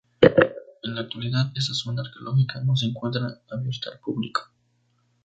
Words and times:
En 0.81 0.95
la 0.95 1.01
actualidad, 1.01 1.51
esta 1.53 1.75
zona 1.75 2.01
arqueológica 2.01 2.59
no 2.61 2.75
se 2.75 2.87
encuentra 2.87 3.39
abierta 3.51 3.91
al 3.91 3.99
público. 3.99 4.41